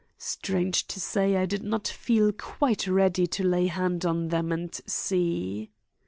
Strange 0.17 0.87
to 0.87 0.99
say 0.99 1.37
I 1.37 1.45
did 1.45 1.61
not 1.61 1.87
feel 1.87 2.31
quite 2.31 2.87
ready 2.87 3.27
to 3.27 3.43
lay 3.43 3.67
hand 3.67 4.03
on 4.03 4.29
them 4.29 4.51
and 4.51 4.73
see. 4.87 5.69